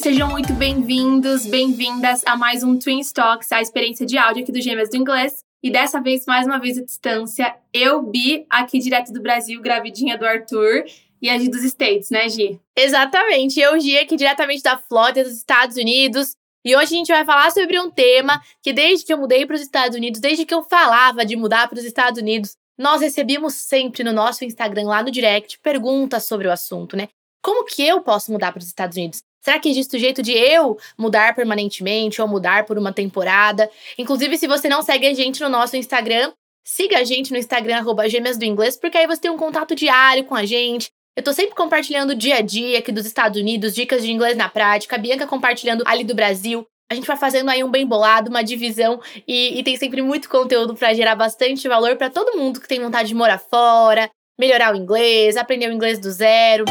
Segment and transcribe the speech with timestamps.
[0.00, 4.58] sejam muito bem-vindos, bem-vindas a mais um Twin Stocks, a experiência de áudio aqui do
[4.58, 5.44] Gêmeas do Inglês.
[5.62, 10.16] E dessa vez, mais uma vez à distância, eu, Bi, aqui direto do Brasil, gravidinha
[10.16, 10.84] do Arthur,
[11.20, 12.58] e a Gi dos States, né, Gi?
[12.74, 16.34] Exatamente, eu, Gi, aqui diretamente da Flórida, dos Estados Unidos.
[16.64, 19.56] E hoje a gente vai falar sobre um tema que, desde que eu mudei para
[19.56, 23.52] os Estados Unidos, desde que eu falava de mudar para os Estados Unidos, nós recebíamos
[23.52, 27.08] sempre no nosso Instagram, lá no direct, perguntas sobre o assunto, né?
[27.42, 29.22] Como que eu posso mudar para os Estados Unidos?
[29.40, 33.70] Será que existe o jeito de eu mudar permanentemente ou mudar por uma temporada?
[33.96, 37.78] Inclusive, se você não segue a gente no nosso Instagram, siga a gente no Instagram,
[37.78, 40.90] arroba Gêmeas do Inglês, porque aí você tem um contato diário com a gente.
[41.16, 44.48] Eu tô sempre compartilhando dia a dia aqui dos Estados Unidos, dicas de inglês na
[44.48, 46.66] prática, a Bianca compartilhando ali do Brasil.
[46.90, 50.28] A gente vai fazendo aí um bem bolado, uma divisão e, e tem sempre muito
[50.28, 54.74] conteúdo para gerar bastante valor para todo mundo que tem vontade de morar fora, melhorar
[54.74, 56.64] o inglês, aprender o inglês do zero.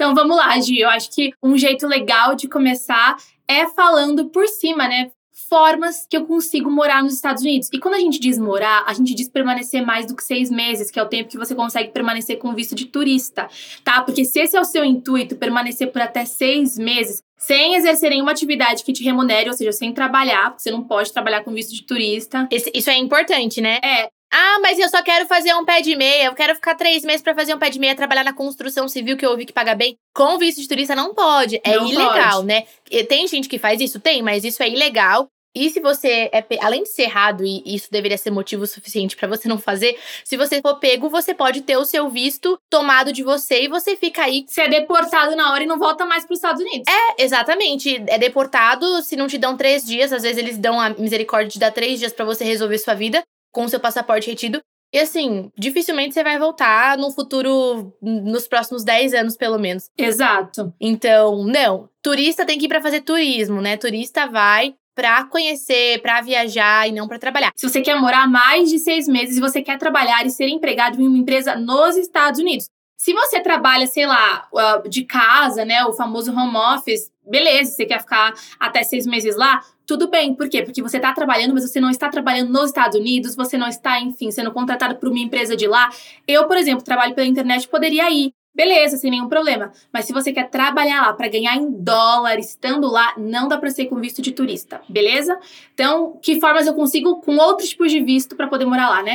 [0.00, 0.78] Então vamos lá, Gi.
[0.78, 5.10] Eu acho que um jeito legal de começar é falando por cima, né?
[5.30, 7.68] Formas que eu consigo morar nos Estados Unidos.
[7.70, 10.90] E quando a gente diz morar, a gente diz permanecer mais do que seis meses,
[10.90, 13.46] que é o tempo que você consegue permanecer com visto de turista,
[13.84, 14.00] tá?
[14.00, 18.30] Porque se esse é o seu intuito, permanecer por até seis meses, sem exercer nenhuma
[18.30, 21.74] atividade que te remunere, ou seja, sem trabalhar, porque você não pode trabalhar com visto
[21.74, 22.48] de turista.
[22.50, 23.78] Esse, isso é importante, né?
[23.84, 26.26] É, ah, mas eu só quero fazer um pé de meia.
[26.26, 29.16] Eu quero ficar três meses para fazer um pé de meia, trabalhar na construção civil,
[29.16, 29.96] que eu ouvi que paga bem.
[30.14, 31.60] Com visto de turista não pode.
[31.64, 32.46] É Não ilegal, pode.
[32.46, 32.64] né?
[33.08, 33.98] Tem gente que faz isso?
[33.98, 35.28] Tem, mas isso é ilegal.
[35.52, 39.26] E se você é, além de ser errado, e isso deveria ser motivo suficiente pra
[39.26, 43.24] você não fazer, se você for pego, você pode ter o seu visto tomado de
[43.24, 44.44] você e você fica aí.
[44.46, 46.84] você é deportado na hora e não volta mais para os Estados Unidos.
[46.88, 48.00] É, exatamente.
[48.06, 51.58] É deportado, se não te dão três dias, às vezes eles dão a misericórdia de
[51.58, 53.20] dar três dias pra você resolver sua vida
[53.52, 54.60] com seu passaporte retido.
[54.92, 59.88] E assim, dificilmente você vai voltar no futuro, nos próximos 10 anos, pelo menos.
[59.96, 60.74] Exato.
[60.80, 61.88] Então, não.
[62.02, 63.76] Turista tem que ir pra fazer turismo, né?
[63.76, 67.52] Turista vai pra conhecer, pra viajar e não pra trabalhar.
[67.54, 71.00] Se você quer morar mais de seis meses e você quer trabalhar e ser empregado
[71.00, 72.66] em uma empresa nos Estados Unidos.
[72.98, 74.46] Se você trabalha, sei lá,
[74.88, 79.60] de casa, né, o famoso home office, beleza, você quer ficar até seis meses lá,
[79.86, 80.34] tudo bem.
[80.34, 80.62] Por quê?
[80.62, 84.00] Porque você está trabalhando, mas você não está trabalhando nos Estados Unidos, você não está,
[84.00, 85.90] enfim, sendo contratado por uma empresa de lá.
[86.28, 88.32] Eu, por exemplo, trabalho pela internet, poderia ir.
[88.52, 89.72] Beleza, sem nenhum problema.
[89.92, 93.70] Mas se você quer trabalhar lá para ganhar em dólar, estando lá, não dá para
[93.70, 95.38] ser com visto de turista, beleza?
[95.72, 99.14] Então, que formas eu consigo com outros tipos de visto para poder morar lá, né?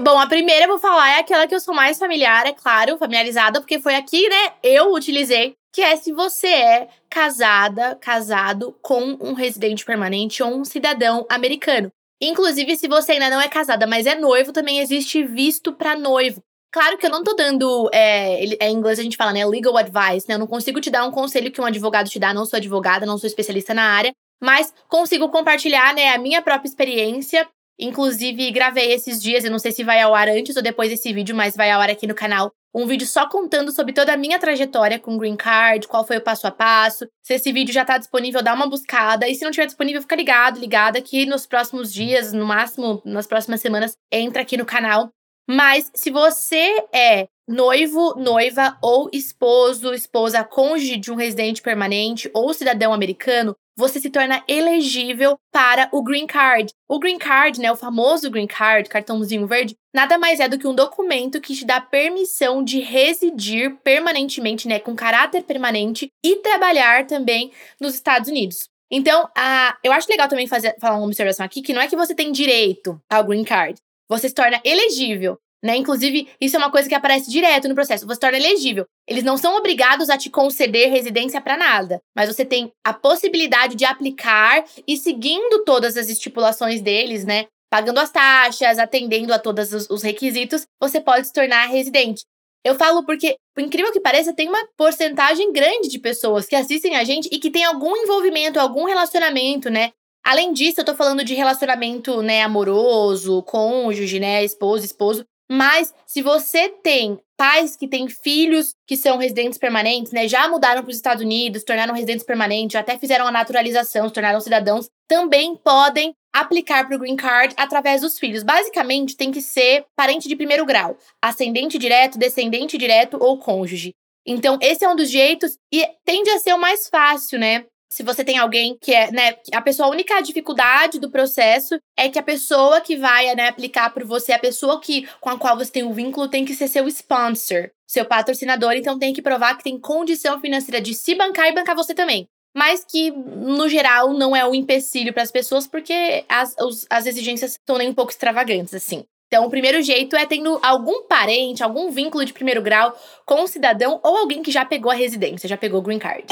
[0.00, 2.98] Bom, a primeira eu vou falar é aquela que eu sou mais familiar, é claro,
[2.98, 9.16] familiarizada, porque foi aqui, né, eu utilizei, que é se você é casada, casado com
[9.20, 11.90] um residente permanente ou um cidadão americano.
[12.20, 16.42] Inclusive, se você ainda não é casada, mas é noivo, também existe visto pra noivo.
[16.70, 17.88] Claro que eu não tô dando.
[17.92, 19.44] É, é, em inglês a gente fala, né?
[19.46, 20.34] Legal advice, né?
[20.34, 23.06] Eu não consigo te dar um conselho que um advogado te dá, não sou advogada,
[23.06, 27.48] não sou especialista na área, mas consigo compartilhar, né, a minha própria experiência.
[27.78, 31.12] Inclusive, gravei esses dias, eu não sei se vai ao ar antes ou depois desse
[31.12, 32.52] vídeo, mas vai ao ar aqui no canal.
[32.74, 36.20] Um vídeo só contando sobre toda a minha trajetória com Green Card, qual foi o
[36.20, 37.06] passo a passo.
[37.22, 39.28] Se esse vídeo já tá disponível, dá uma buscada.
[39.28, 43.26] E se não tiver disponível, fica ligado, ligada que nos próximos dias, no máximo nas
[43.26, 45.10] próximas semanas, entra aqui no canal.
[45.48, 52.52] Mas se você é noivo, noiva ou esposo, esposa, cônjuge de um residente permanente ou
[52.52, 56.72] cidadão americano, você se torna elegível para o Green Card.
[56.88, 60.66] O Green Card, né, o famoso Green Card, cartãozinho verde, nada mais é do que
[60.66, 67.06] um documento que te dá permissão de residir permanentemente, né, com caráter permanente e trabalhar
[67.06, 68.68] também nos Estados Unidos.
[68.90, 71.96] Então, a, eu acho legal também fazer, falar uma observação aqui, que não é que
[71.96, 75.38] você tem direito ao Green Card, você se torna elegível.
[75.62, 75.76] Né?
[75.76, 78.06] Inclusive, isso é uma coisa que aparece direto no processo.
[78.06, 78.86] Você torna elegível.
[79.08, 83.74] Eles não são obrigados a te conceder residência para nada, mas você tem a possibilidade
[83.74, 87.46] de aplicar e seguindo todas as estipulações deles, né?
[87.70, 92.22] Pagando as taxas, atendendo a todos os, os requisitos, você pode se tornar residente.
[92.64, 96.96] Eu falo porque, por incrível que pareça, tem uma porcentagem grande de pessoas que assistem
[96.96, 99.92] a gente e que tem algum envolvimento, algum relacionamento, né?
[100.24, 105.24] Além disso, eu tô falando de relacionamento, né, amoroso, cônjuge, né, esposo, esposo.
[105.50, 110.82] Mas se você tem pais que têm filhos que são residentes permanentes, né, já mudaram
[110.82, 114.88] para os Estados Unidos, tornaram residentes permanentes, já até fizeram a naturalização, se tornaram cidadãos,
[115.08, 118.42] também podem aplicar para o Green Card através dos filhos.
[118.42, 123.94] Basicamente, tem que ser parente de primeiro grau, ascendente direto, descendente direto ou cônjuge.
[124.26, 127.64] Então, esse é um dos jeitos e tende a ser o mais fácil, né?
[127.90, 132.08] Se você tem alguém que é, né, a pessoa, a única dificuldade do processo é
[132.08, 135.56] que a pessoa que vai, né, aplicar por você, a pessoa que com a qual
[135.56, 139.56] você tem um vínculo tem que ser seu sponsor, seu patrocinador, então tem que provar
[139.56, 142.26] que tem condição financeira de se bancar e bancar você também.
[142.54, 147.06] Mas que, no geral, não é um empecilho para as pessoas, porque as, os, as
[147.06, 149.04] exigências são nem um pouco extravagantes, assim.
[149.28, 153.46] Então, o primeiro jeito é tendo algum parente, algum vínculo de primeiro grau com um
[153.46, 156.24] cidadão ou alguém que já pegou a residência, já pegou o green card.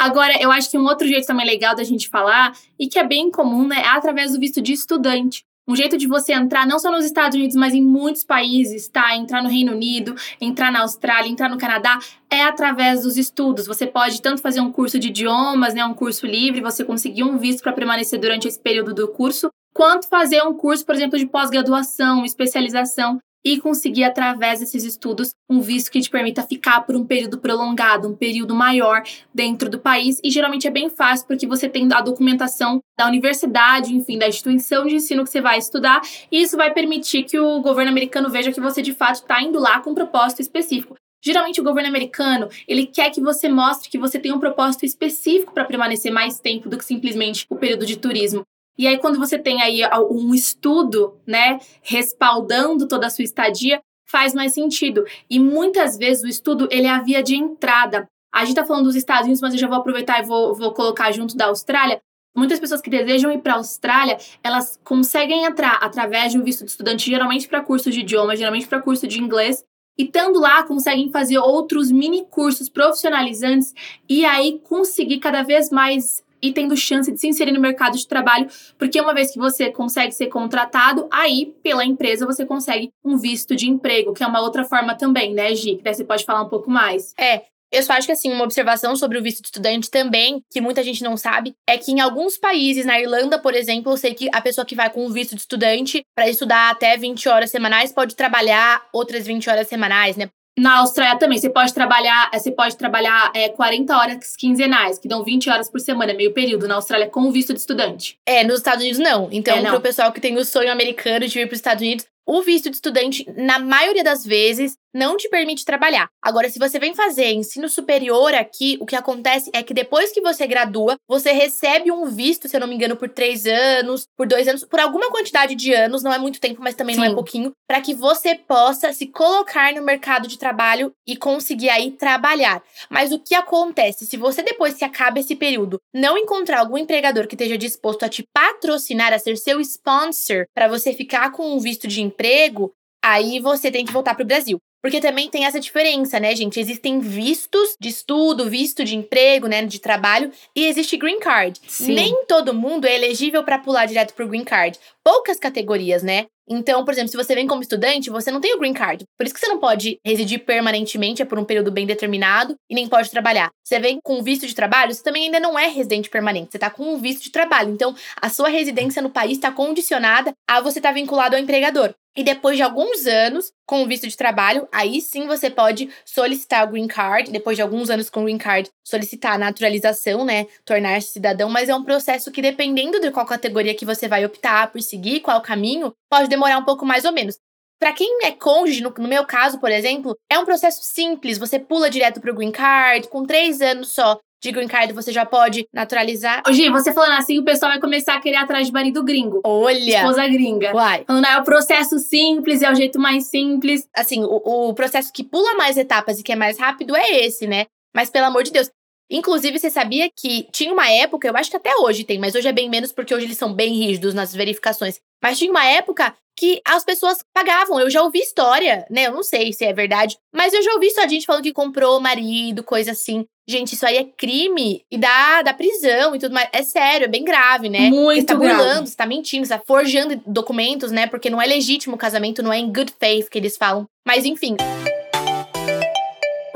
[0.00, 3.04] Agora, eu acho que um outro jeito também legal da gente falar, e que é
[3.04, 5.44] bem comum, né, é através do visto de estudante.
[5.66, 9.14] Um jeito de você entrar não só nos Estados Unidos, mas em muitos países, tá?
[9.14, 11.98] Entrar no Reino Unido, entrar na Austrália, entrar no Canadá,
[12.30, 13.66] é através dos estudos.
[13.66, 17.36] Você pode tanto fazer um curso de idiomas, né, um curso livre, você conseguir um
[17.36, 21.26] visto para permanecer durante esse período do curso, quanto fazer um curso, por exemplo, de
[21.26, 27.04] pós-graduação, especialização e conseguir, através desses estudos, um visto que te permita ficar por um
[27.04, 29.02] período prolongado, um período maior
[29.32, 30.20] dentro do país.
[30.22, 34.86] E geralmente é bem fácil, porque você tem a documentação da universidade, enfim, da instituição
[34.86, 36.00] de ensino que você vai estudar,
[36.30, 39.58] e isso vai permitir que o governo americano veja que você de fato está indo
[39.58, 40.94] lá com um propósito específico.
[41.20, 45.52] Geralmente o governo americano, ele quer que você mostre que você tem um propósito específico
[45.52, 48.44] para permanecer mais tempo do que simplesmente o período de turismo.
[48.78, 54.32] E aí, quando você tem aí um estudo, né, respaldando toda a sua estadia, faz
[54.32, 55.04] mais sentido.
[55.28, 58.08] E muitas vezes o estudo, ele é a via de entrada.
[58.32, 60.72] A gente tá falando dos Estados Unidos, mas eu já vou aproveitar e vou, vou
[60.72, 62.00] colocar junto da Austrália.
[62.36, 66.64] Muitas pessoas que desejam ir para a Austrália, elas conseguem entrar através de um visto
[66.64, 69.64] de estudante, geralmente para curso de idioma, geralmente para curso de inglês,
[69.98, 73.74] e estando lá, conseguem fazer outros mini cursos profissionalizantes
[74.08, 78.06] e aí conseguir cada vez mais e tendo chance de se inserir no mercado de
[78.06, 78.48] trabalho,
[78.78, 83.56] porque uma vez que você consegue ser contratado, aí pela empresa você consegue um visto
[83.56, 85.76] de emprego, que é uma outra forma também, né, Gi?
[85.76, 87.14] Que daí você pode falar um pouco mais.
[87.18, 90.60] É, eu só acho que, assim, uma observação sobre o visto de estudante também, que
[90.60, 94.14] muita gente não sabe, é que em alguns países, na Irlanda, por exemplo, eu sei
[94.14, 97.50] que a pessoa que vai com o visto de estudante para estudar até 20 horas
[97.50, 100.30] semanais pode trabalhar outras 20 horas semanais, né?
[100.58, 105.22] Na Austrália também, você pode trabalhar, você pode trabalhar é, 40 horas quinzenais, que dão
[105.22, 108.18] 20 horas por semana, meio período, na Austrália, com o visto de estudante.
[108.26, 109.28] É, nos Estados Unidos não.
[109.30, 109.70] Então, é, não.
[109.70, 112.68] pro pessoal que tem o sonho americano de ir para os Estados Unidos, o visto
[112.68, 116.08] de estudante, na maioria das vezes, não te permite trabalhar.
[116.20, 120.20] Agora, se você vem fazer ensino superior aqui, o que acontece é que depois que
[120.20, 124.26] você gradua, você recebe um visto, se eu não me engano, por três anos, por
[124.26, 127.02] dois anos, por alguma quantidade de anos, não é muito tempo, mas também Sim.
[127.02, 131.70] não é pouquinho, para que você possa se colocar no mercado de trabalho e conseguir
[131.70, 132.62] aí trabalhar.
[132.90, 134.06] Mas o que acontece?
[134.06, 138.08] Se você, depois que acaba esse período, não encontrar algum empregador que esteja disposto a
[138.08, 142.72] te patrocinar, a ser seu sponsor, para você ficar com um visto de emprego,
[143.04, 144.58] aí você tem que voltar para o Brasil.
[144.80, 146.60] Porque também tem essa diferença, né, gente?
[146.60, 151.60] Existem vistos de estudo, visto de emprego, né, de trabalho, e existe green card.
[151.66, 151.94] Sim.
[151.94, 154.78] Nem todo mundo é elegível para pular direto pro green card.
[155.02, 156.26] Poucas categorias, né?
[156.48, 159.04] Então, por exemplo, se você vem como estudante, você não tem o green card.
[159.18, 162.74] Por isso que você não pode residir permanentemente, é por um período bem determinado, e
[162.74, 163.50] nem pode trabalhar.
[163.64, 166.70] Você vem com visto de trabalho, você também ainda não é residente permanente, você tá
[166.70, 167.70] com um visto de trabalho.
[167.70, 171.92] Então, a sua residência no país está condicionada a você estar tá vinculado ao empregador.
[172.18, 176.66] E depois de alguns anos com o visto de trabalho, aí sim você pode solicitar
[176.66, 177.30] o green card.
[177.30, 180.48] Depois de alguns anos com o green card, solicitar a naturalização, né?
[180.64, 181.48] Tornar-se cidadão.
[181.48, 185.20] Mas é um processo que, dependendo de qual categoria que você vai optar por seguir,
[185.20, 187.38] qual caminho, pode demorar um pouco mais ou menos.
[187.80, 191.38] Para quem é cônjuge, no, no, meu caso, por exemplo, é um processo simples.
[191.38, 195.26] Você pula direto pro green card, com três anos só de green card você já
[195.26, 196.42] pode naturalizar.
[196.46, 199.40] Ô, Gi, você falando assim, o pessoal vai começar a querer atrás de marido gringo.
[199.44, 199.96] Olha!
[199.96, 200.74] Esposa gringa.
[200.74, 201.04] Uai.
[201.06, 203.88] Falando, ah, é o processo simples, é o jeito mais simples.
[203.94, 207.46] Assim, o, o processo que pula mais etapas e que é mais rápido é esse,
[207.46, 207.66] né?
[207.94, 208.70] Mas pelo amor de Deus.
[209.10, 212.48] Inclusive, você sabia que tinha uma época, eu acho que até hoje tem, mas hoje
[212.48, 215.00] é bem menos porque hoje eles são bem rígidos nas verificações.
[215.22, 217.80] Mas tinha uma época que as pessoas pagavam.
[217.80, 219.06] Eu já ouvi história, né?
[219.06, 221.98] Eu não sei se é verdade, mas eu já ouvi só gente falando que comprou
[222.00, 223.24] marido, coisa assim.
[223.48, 226.48] Gente, isso aí é crime e dá, dá prisão e tudo mais.
[226.52, 227.88] É sério, é bem grave, né?
[227.90, 228.54] Muito você tá grave.
[228.54, 231.06] burlando, você tá mentindo, você tá forjando documentos, né?
[231.06, 233.86] Porque não é legítimo o casamento, não é em good faith que eles falam.
[234.06, 234.54] Mas enfim.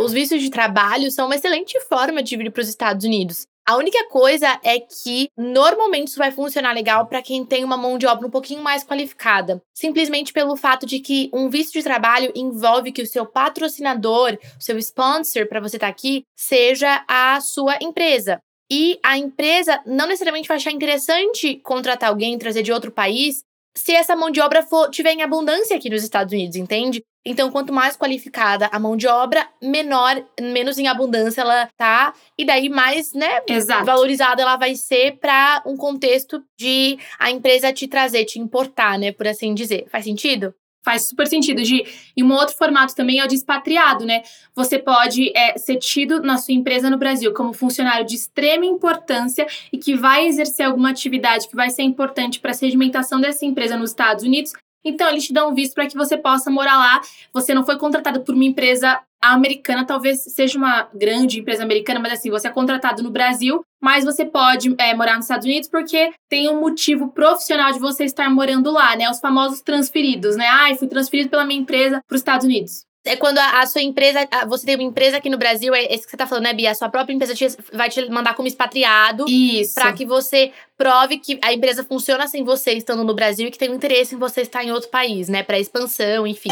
[0.02, 3.46] Os vistos de trabalho são uma excelente forma de vir para os Estados Unidos.
[3.64, 7.96] A única coisa é que normalmente isso vai funcionar legal para quem tem uma mão
[7.96, 12.32] de obra um pouquinho mais qualificada, simplesmente pelo fato de que um visto de trabalho
[12.34, 17.40] envolve que o seu patrocinador, o seu sponsor para você estar tá aqui, seja a
[17.40, 18.40] sua empresa.
[18.68, 23.44] E a empresa não necessariamente vai achar interessante contratar alguém, trazer de outro país,
[23.74, 27.02] se essa mão de obra for, tiver em abundância aqui nos Estados Unidos, entende?
[27.24, 32.44] Então, quanto mais qualificada a mão de obra, menor, menos em abundância ela tá, e
[32.44, 33.84] daí mais, né, Exato.
[33.84, 39.12] valorizada ela vai ser para um contexto de a empresa te trazer, te importar, né,
[39.12, 39.86] por assim dizer.
[39.88, 40.52] Faz sentido?
[40.84, 41.84] Faz super sentido, Gi.
[42.16, 44.22] E um outro formato também é o de expatriado, né?
[44.52, 49.46] Você pode é, ser tido na sua empresa no Brasil como funcionário de extrema importância
[49.72, 53.76] e que vai exercer alguma atividade que vai ser importante para a sedimentação dessa empresa
[53.76, 54.52] nos Estados Unidos
[54.84, 57.00] então, eles te dão um visto para que você possa morar lá.
[57.32, 62.14] Você não foi contratado por uma empresa americana, talvez seja uma grande empresa americana, mas
[62.14, 66.12] assim, você é contratado no Brasil, mas você pode é, morar nos Estados Unidos porque
[66.28, 69.08] tem um motivo profissional de você estar morando lá, né?
[69.08, 70.46] Os famosos transferidos, né?
[70.48, 72.84] Ah, fui transferido pela minha empresa para os Estados Unidos.
[73.04, 75.84] É quando a, a sua empresa, a, você tem uma empresa aqui no Brasil, é
[75.92, 76.70] esse que você tá falando, né, Bia?
[76.70, 79.24] A sua própria empresa te, vai te mandar como expatriado.
[79.28, 79.74] Isso.
[79.74, 83.58] Pra que você prove que a empresa funciona sem você estando no Brasil e que
[83.58, 85.42] tem um interesse em você estar em outro país, né?
[85.42, 86.50] Pra expansão, enfim.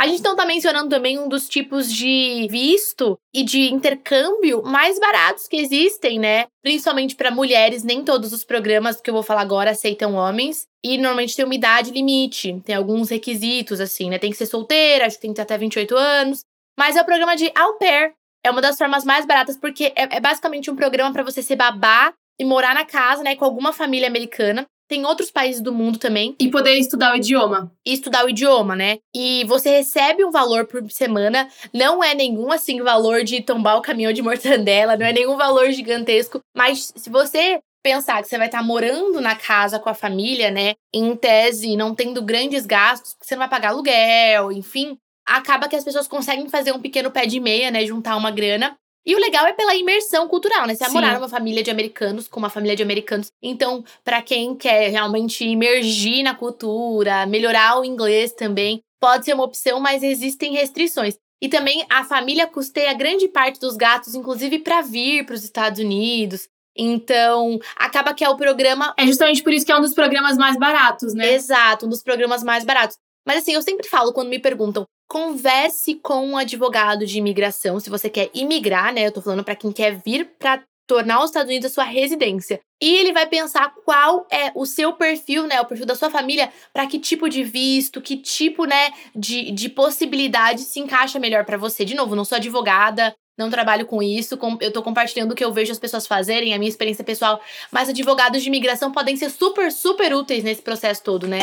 [0.00, 4.98] A gente não tá mencionando também um dos tipos de visto e de intercâmbio mais
[4.98, 6.46] baratos que existem, né?
[6.62, 10.66] Principalmente para mulheres, nem todos os programas que eu vou falar agora aceitam homens.
[10.82, 14.18] E normalmente tem uma idade limite, tem alguns requisitos, assim, né?
[14.18, 16.44] Tem que ser solteira, acho que tem que ter até 28 anos.
[16.78, 18.14] Mas é o programa de au pair.
[18.42, 21.56] É uma das formas mais baratas, porque é, é basicamente um programa para você ser
[21.56, 24.66] babá e morar na casa, né, com alguma família americana.
[24.90, 26.34] Tem outros países do mundo também.
[26.36, 27.72] E poder estudar o idioma.
[27.86, 28.98] E estudar o idioma, né?
[29.14, 31.48] E você recebe um valor por semana.
[31.72, 34.96] Não é nenhum, assim, valor de tombar o caminhão de mortandela.
[34.96, 36.40] Não é nenhum valor gigantesco.
[36.56, 40.74] Mas se você pensar que você vai estar morando na casa com a família, né?
[40.92, 44.98] Em tese, não tendo grandes gastos, porque você não vai pagar aluguel, enfim.
[45.24, 47.86] Acaba que as pessoas conseguem fazer um pequeno pé de meia, né?
[47.86, 50.74] Juntar uma grana e o legal é pela imersão cultural, né?
[50.74, 53.32] Você vai morar numa família de americanos, com uma família de americanos.
[53.42, 59.44] Então, para quem quer realmente imergir na cultura, melhorar o inglês também, pode ser uma
[59.44, 61.16] opção, mas existem restrições.
[61.42, 65.80] E também a família custeia grande parte dos gatos, inclusive para vir para os Estados
[65.80, 66.46] Unidos.
[66.76, 68.94] Então, acaba que é o programa.
[68.98, 71.32] É justamente por isso que é um dos programas mais baratos, né?
[71.32, 72.96] Exato, um dos programas mais baratos.
[73.26, 77.90] Mas assim, eu sempre falo quando me perguntam, converse com um advogado de imigração se
[77.90, 79.08] você quer imigrar, né?
[79.08, 82.60] Eu tô falando para quem quer vir para tornar os Estados Unidos a sua residência.
[82.80, 86.52] E ele vai pensar qual é o seu perfil, né, o perfil da sua família,
[86.72, 91.56] para que tipo de visto, que tipo, né, de, de possibilidade se encaixa melhor para
[91.56, 91.84] você.
[91.84, 95.52] De novo, não sou advogada, não trabalho com isso, eu tô compartilhando o que eu
[95.52, 97.40] vejo as pessoas fazerem, a minha experiência pessoal,
[97.70, 101.40] mas advogados de imigração podem ser super, super úteis nesse processo todo, né?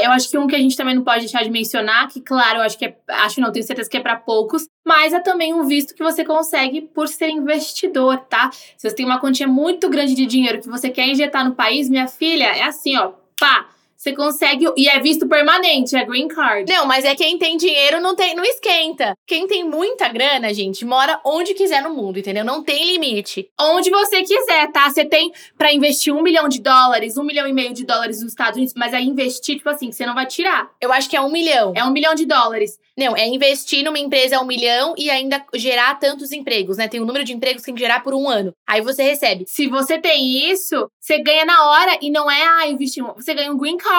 [0.00, 2.20] É, eu acho que um que a gente também não pode deixar de mencionar, que
[2.20, 5.20] claro, eu acho que é, acho não, tenho certeza que é para poucos, mas é
[5.20, 8.50] também um visto que você consegue por ser investidor, tá?
[8.52, 11.88] Se você tem uma quantia muito grande de dinheiro que você quer injetar no país,
[11.88, 13.68] minha filha, é assim, ó, pá,
[14.00, 14.66] você consegue.
[14.78, 16.72] E é visto permanente, é green card.
[16.72, 19.14] Não, mas é quem tem dinheiro não tem, não esquenta.
[19.26, 22.42] Quem tem muita grana, gente, mora onde quiser no mundo, entendeu?
[22.42, 23.50] Não tem limite.
[23.60, 24.88] Onde você quiser, tá?
[24.88, 28.32] Você tem para investir um milhão de dólares, um milhão e meio de dólares nos
[28.32, 30.70] Estados Unidos, mas aí investir, tipo assim, que você não vai tirar.
[30.80, 31.74] Eu acho que é um milhão.
[31.76, 32.78] É um milhão de dólares.
[32.96, 36.88] Não, é investir numa empresa um milhão e ainda gerar tantos empregos, né?
[36.88, 38.52] Tem um número de empregos que tem que gerar por um ano.
[38.66, 39.44] Aí você recebe.
[39.46, 43.02] Se você tem isso, você ganha na hora e não é, ah, investir.
[43.16, 43.89] Você ganha um green card,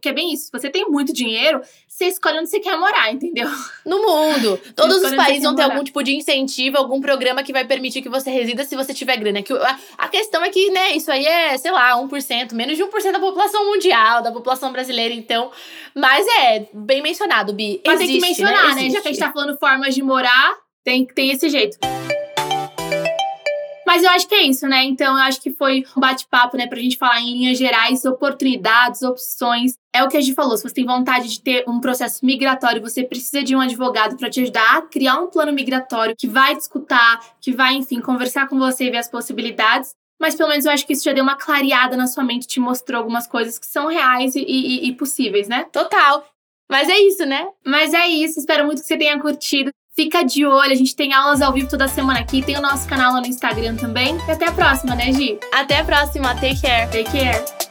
[0.00, 0.46] que é bem isso.
[0.46, 1.60] Se você tem muito dinheiro,
[2.00, 3.46] você escolhe onde você quer morar, entendeu?
[3.84, 4.58] No mundo.
[4.74, 5.74] Todos os países vão ter morar.
[5.74, 9.16] algum tipo de incentivo, algum programa que vai permitir que você resida se você tiver
[9.18, 9.42] grana.
[9.42, 12.84] Que a, a questão é que, né, isso aí é, sei lá, 1%, menos de
[12.84, 15.50] 1% da população mundial, da população brasileira, então.
[15.94, 17.82] Mas é bem mencionado, Bi.
[17.86, 18.82] Mas Existe, tem que mencionar, né?
[18.82, 18.90] né?
[18.90, 21.76] Já que a gente tá falando formas de morar, tem, tem esse jeito.
[23.90, 24.84] Mas eu acho que é isso, né?
[24.84, 29.02] Então eu acho que foi um bate-papo, né, pra gente falar em linhas gerais, oportunidades,
[29.02, 29.72] opções.
[29.92, 32.80] É o que a gente falou, se você tem vontade de ter um processo migratório,
[32.80, 36.54] você precisa de um advogado para te ajudar a criar um plano migratório que vai
[36.54, 39.92] te escutar, que vai, enfim, conversar com você e ver as possibilidades.
[40.20, 42.60] Mas pelo menos eu acho que isso já deu uma clareada na sua mente, te
[42.60, 45.64] mostrou algumas coisas que são reais e, e, e possíveis, né?
[45.64, 46.24] Total.
[46.70, 47.48] Mas é isso, né?
[47.66, 48.38] Mas é isso.
[48.38, 49.72] Espero muito que você tenha curtido.
[50.00, 52.40] Fica de olho, a gente tem aulas ao vivo toda semana aqui.
[52.40, 54.16] Tem o nosso canal lá no Instagram também.
[54.26, 55.38] E até a próxima, né, Gi?
[55.52, 56.34] Até a próxima.
[56.36, 56.90] Take care.
[56.90, 57.69] Take care.